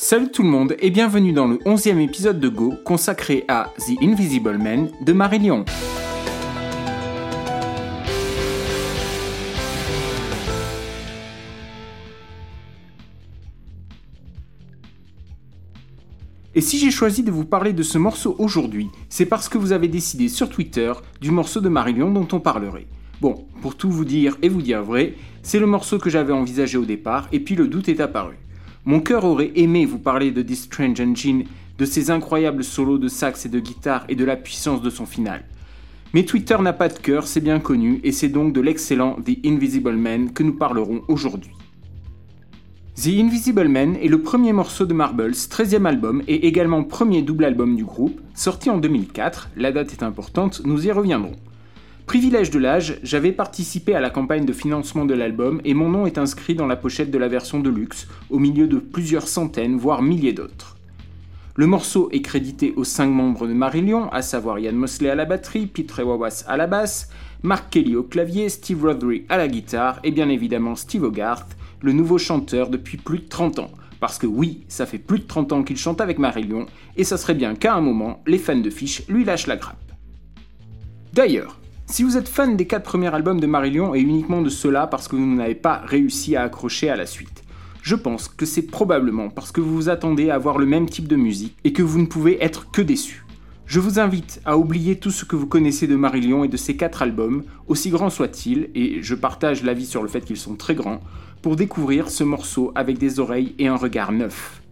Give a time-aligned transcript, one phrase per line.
[0.00, 4.00] Salut tout le monde et bienvenue dans le 11e épisode de Go consacré à The
[4.00, 5.64] Invisible Man de Marie-Lyon.
[16.54, 19.72] Et si j'ai choisi de vous parler de ce morceau aujourd'hui, c'est parce que vous
[19.72, 22.86] avez décidé sur Twitter du morceau de Marie-Lyon dont on parlerait.
[23.20, 26.78] Bon, pour tout vous dire et vous dire vrai, c'est le morceau que j'avais envisagé
[26.78, 28.36] au départ et puis le doute est apparu.
[28.88, 31.44] Mon cœur aurait aimé vous parler de This Strange Engine,
[31.76, 35.04] de ses incroyables solos de sax et de guitare et de la puissance de son
[35.04, 35.44] final.
[36.14, 39.44] Mais Twitter n'a pas de cœur, c'est bien connu, et c'est donc de l'excellent The
[39.44, 41.52] Invisible Man que nous parlerons aujourd'hui.
[42.94, 47.44] The Invisible Man est le premier morceau de Marbles, 13e album et également premier double
[47.44, 51.36] album du groupe, sorti en 2004, la date est importante, nous y reviendrons.
[52.08, 56.06] Privilège de l'âge, j'avais participé à la campagne de financement de l'album et mon nom
[56.06, 59.76] est inscrit dans la pochette de la version de luxe, au milieu de plusieurs centaines,
[59.76, 60.78] voire milliers d'autres.
[61.54, 65.26] Le morceau est crédité aux cinq membres de Marillion, à savoir Ian Mosley à la
[65.26, 67.10] batterie, Pete Rewawas à la basse,
[67.42, 71.92] Mark Kelly au clavier, Steve Rothery à la guitare et bien évidemment Steve Hogarth, le
[71.92, 73.70] nouveau chanteur depuis plus de 30 ans.
[74.00, 76.64] Parce que oui, ça fait plus de 30 ans qu'il chante avec Marillion
[76.96, 79.76] et ça serait bien qu'à un moment, les fans de Fish lui lâchent la grappe.
[81.12, 81.58] D'ailleurs,
[81.90, 85.08] si vous êtes fan des quatre premiers albums de Marillion et uniquement de ceux-là parce
[85.08, 87.42] que vous n'avez pas réussi à accrocher à la suite,
[87.82, 91.08] je pense que c'est probablement parce que vous vous attendez à avoir le même type
[91.08, 93.24] de musique et que vous ne pouvez être que déçu.
[93.64, 96.76] Je vous invite à oublier tout ce que vous connaissez de Marillion et de ses
[96.76, 100.74] quatre albums, aussi grands soient-ils, et je partage l'avis sur le fait qu'ils sont très
[100.74, 101.00] grands,
[101.42, 104.62] pour découvrir ce morceau avec des oreilles et un regard neuf.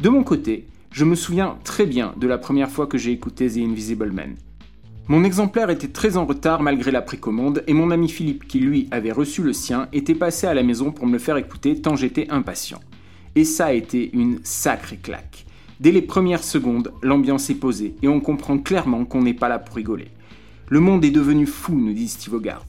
[0.00, 3.48] De mon côté, je me souviens très bien de la première fois que j'ai écouté
[3.48, 4.36] The Invisible Man.
[5.10, 8.88] Mon exemplaire était très en retard malgré la précommande et mon ami Philippe, qui lui
[8.90, 11.96] avait reçu le sien, était passé à la maison pour me le faire écouter tant
[11.96, 12.80] j'étais impatient.
[13.34, 15.46] Et ça a été une sacrée claque.
[15.80, 19.58] Dès les premières secondes, l'ambiance est posée et on comprend clairement qu'on n'est pas là
[19.58, 20.08] pour rigoler.
[20.68, 22.66] Le monde est devenu fou, nous dit Steve Hogarth.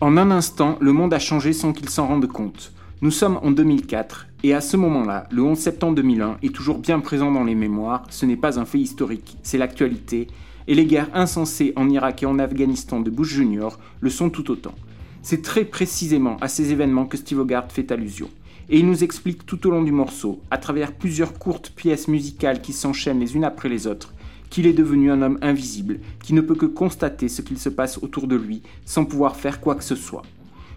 [0.00, 2.72] En un instant, le monde a changé sans qu'il s'en rende compte.
[3.02, 6.98] Nous sommes en 2004 et à ce moment-là, le 11 septembre 2001 est toujours bien
[6.98, 10.26] présent dans les mémoires, ce n'est pas un fait historique, c'est l'actualité
[10.68, 13.70] et les guerres insensées en Irak et en Afghanistan de Bush Jr.
[14.00, 14.74] le sont tout autant.
[15.22, 18.28] C'est très précisément à ces événements que Steve Hogarth fait allusion.
[18.68, 22.60] Et il nous explique tout au long du morceau, à travers plusieurs courtes pièces musicales
[22.60, 24.12] qui s'enchaînent les unes après les autres,
[24.50, 27.98] qu'il est devenu un homme invisible, qui ne peut que constater ce qu'il se passe
[28.02, 30.22] autour de lui sans pouvoir faire quoi que ce soit.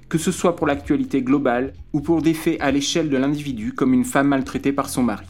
[0.07, 3.94] Que ce soit pour l'actualité globale ou pour des faits à l'échelle de l'individu comme
[3.94, 5.25] une femme maltraitée par son mari.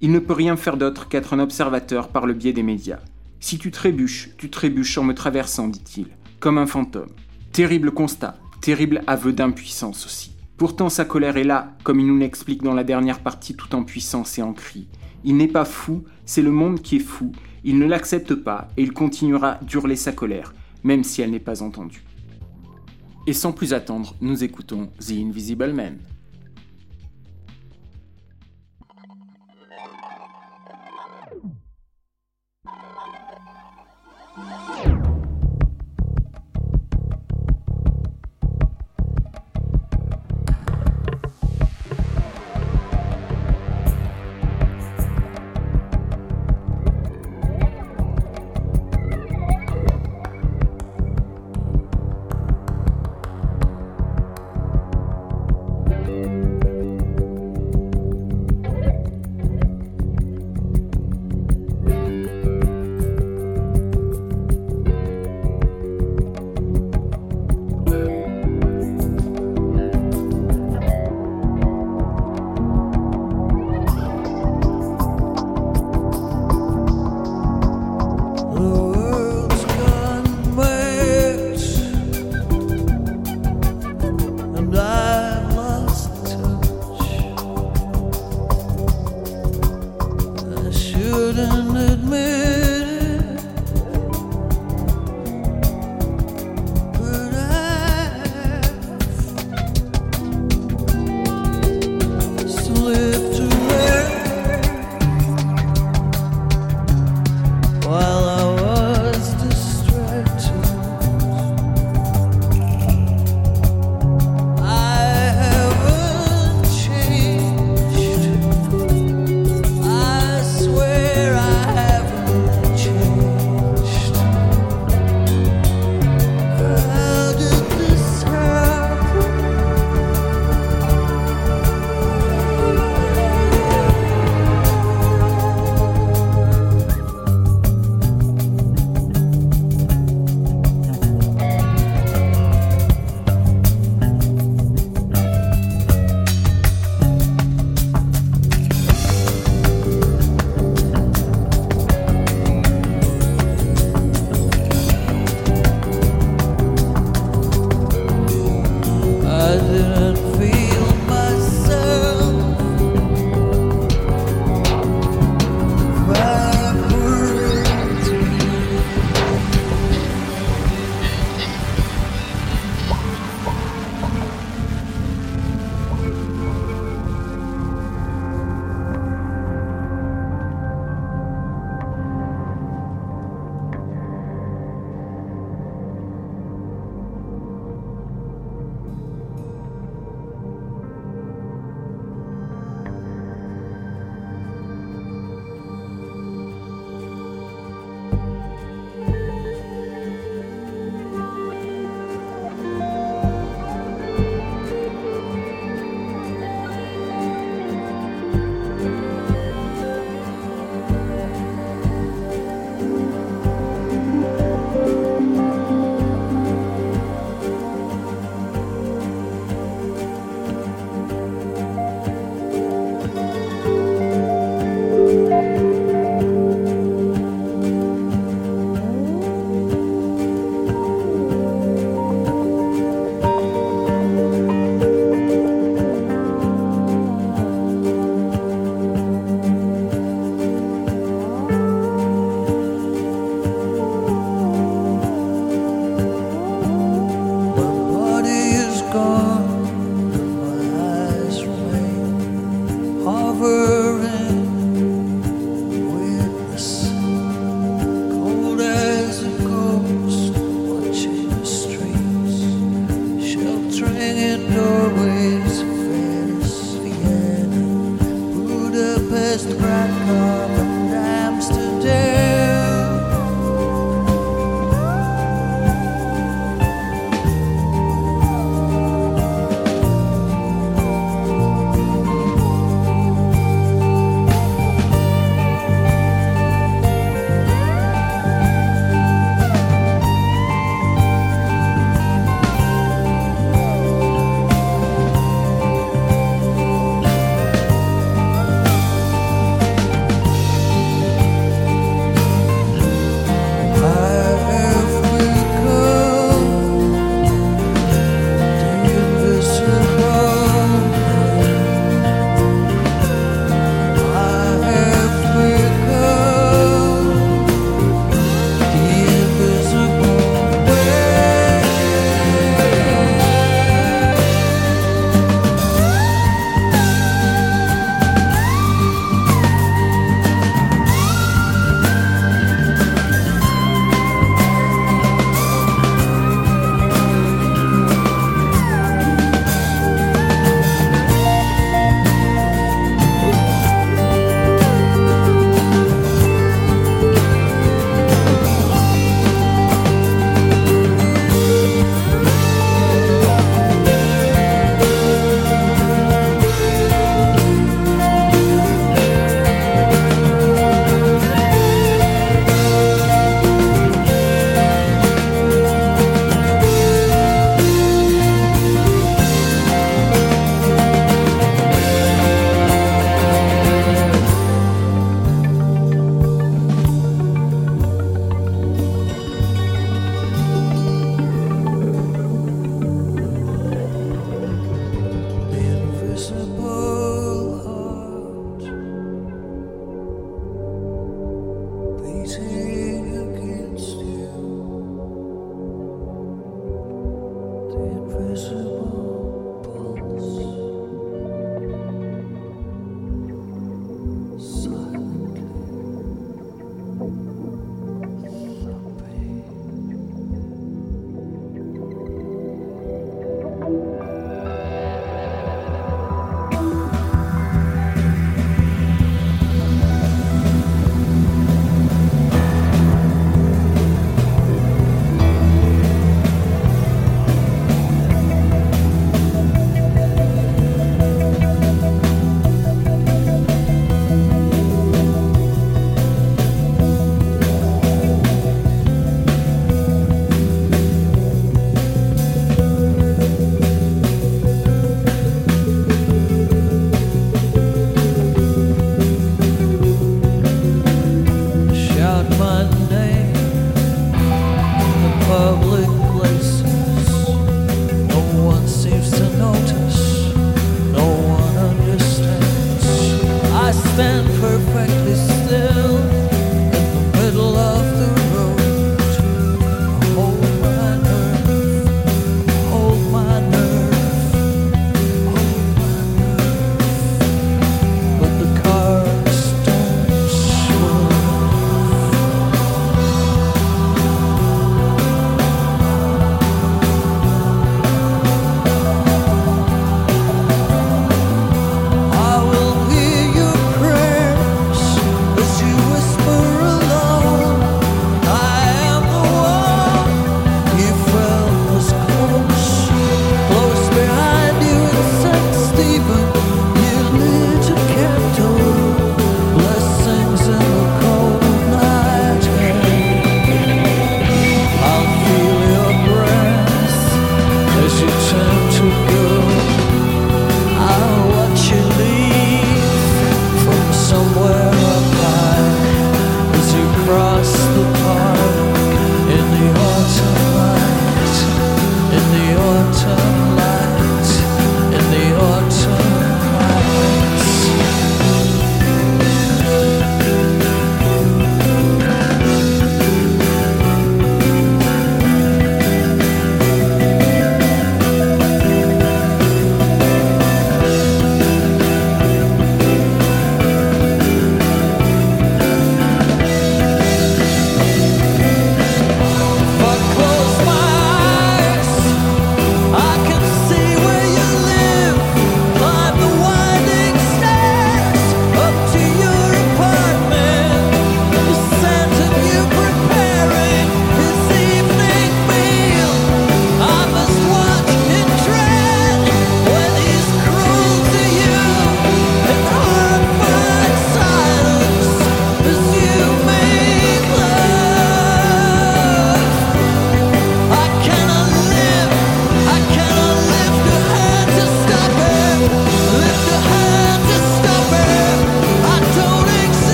[0.00, 3.00] Il ne peut rien faire d'autre qu'être un observateur par le biais des médias.
[3.40, 6.06] Si tu trébuches, tu trébuches en me traversant, dit-il,
[6.40, 7.10] comme un fantôme.
[7.52, 10.32] Terrible constat, terrible aveu d'impuissance aussi.
[10.56, 13.84] Pourtant sa colère est là, comme il nous l'explique dans la dernière partie tout en
[13.84, 14.88] puissance et en cri.
[15.24, 17.32] Il n'est pas fou, c'est le monde qui est fou,
[17.62, 21.62] il ne l'accepte pas et il continuera d'hurler sa colère, même si elle n'est pas
[21.62, 22.02] entendue.
[23.28, 25.98] Et sans plus attendre, nous écoutons The Invisible Man.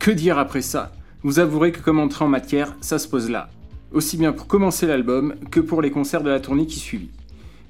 [0.00, 0.92] Que dire après ça?
[1.22, 3.50] Vous avouerez que comme entrer en matière, ça se pose là.
[3.92, 7.10] Aussi bien pour commencer l'album que pour les concerts de la tournée qui suivit.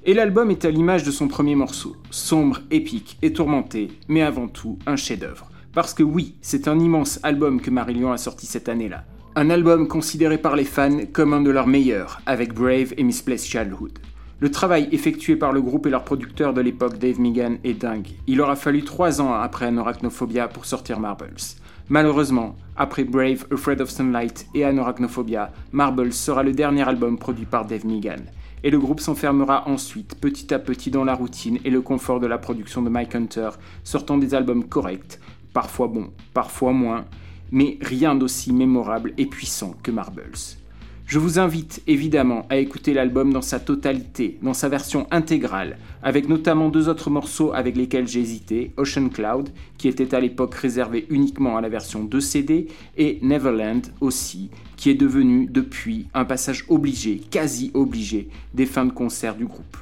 [0.05, 4.47] Et l'album est à l'image de son premier morceau, sombre, épique et tourmenté, mais avant
[4.47, 5.49] tout un chef-d'œuvre.
[5.73, 9.03] Parce que oui, c'est un immense album que Marillion a sorti cette année-là.
[9.35, 13.45] Un album considéré par les fans comme un de leurs meilleurs, avec Brave et Misplaced
[13.45, 13.99] Childhood.
[14.41, 18.07] Le travail effectué par le groupe et leur producteur de l'époque, Dave Megan, est dingue.
[18.25, 21.35] Il aura fallu trois ans après Anorachnophobia pour sortir Marbles.
[21.89, 27.65] Malheureusement, après Brave, Afraid of Sunlight et Anorachnophobia, Marbles sera le dernier album produit par
[27.65, 28.23] Dave Megan
[28.63, 32.25] et le groupe s'enfermera ensuite petit à petit dans la routine et le confort de
[32.25, 33.49] la production de Mike Hunter,
[33.83, 35.19] sortant des albums corrects,
[35.53, 37.05] parfois bons, parfois moins,
[37.51, 40.60] mais rien d'aussi mémorable et puissant que Marbles.
[41.11, 46.29] Je vous invite évidemment à écouter l'album dans sa totalité, dans sa version intégrale, avec
[46.29, 51.05] notamment deux autres morceaux avec lesquels j'ai hésité, Ocean Cloud, qui était à l'époque réservé
[51.09, 56.63] uniquement à la version 2 CD, et Neverland aussi, qui est devenu depuis un passage
[56.69, 59.75] obligé, quasi obligé, des fins de concert du groupe.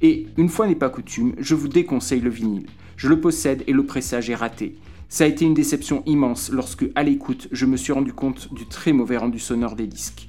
[0.00, 2.66] Et une fois n'est pas coutume, je vous déconseille le vinyle.
[2.96, 4.74] Je le possède et le pressage est raté.
[5.08, 8.66] Ça a été une déception immense lorsque, à l'écoute, je me suis rendu compte du
[8.66, 10.26] très mauvais rendu sonore des disques.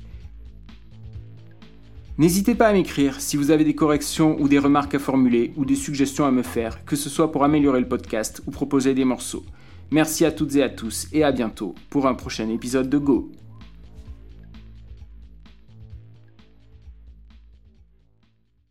[2.19, 5.65] N'hésitez pas à m'écrire si vous avez des corrections ou des remarques à formuler ou
[5.65, 9.03] des suggestions à me faire, que ce soit pour améliorer le podcast ou proposer des
[9.03, 9.43] morceaux.
[9.89, 13.31] Merci à toutes et à tous et à bientôt pour un prochain épisode de Go.